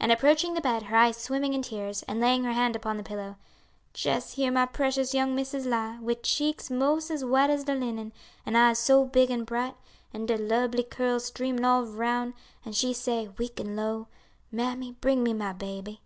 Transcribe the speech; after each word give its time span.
And 0.00 0.10
approaching 0.10 0.54
the 0.54 0.62
bed, 0.62 0.84
her 0.84 0.96
eyes 0.96 1.18
swimming 1.18 1.52
in 1.52 1.60
tears, 1.60 2.02
and 2.04 2.18
laying 2.18 2.44
her 2.44 2.54
hand 2.54 2.74
upon 2.74 2.96
the 2.96 3.02
pillow, 3.02 3.36
"jes' 3.94 4.32
here 4.32 4.50
my 4.50 4.64
precious 4.64 5.12
young 5.12 5.34
missus 5.34 5.66
lie, 5.66 5.98
wid 6.00 6.22
cheeks 6.22 6.70
'mos' 6.70 7.10
as 7.10 7.26
white 7.26 7.50
as 7.50 7.64
de 7.64 7.74
linen, 7.74 8.14
an' 8.46 8.56
eyes 8.56 8.78
so 8.78 9.04
big 9.04 9.30
an' 9.30 9.44
bright, 9.44 9.76
an' 10.14 10.24
de 10.24 10.38
lubly 10.38 10.82
curls 10.82 11.26
streamin' 11.26 11.66
all 11.66 11.84
roun', 11.84 12.32
an' 12.64 12.72
she 12.72 12.94
say, 12.94 13.28
weak 13.36 13.60
an' 13.60 13.76
low, 13.76 14.08
'Mammy, 14.50 14.92
bring 14.92 15.22
me 15.22 15.34
my 15.34 15.52
baby.' 15.52 16.00